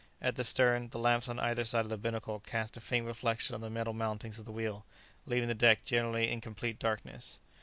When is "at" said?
0.19-0.35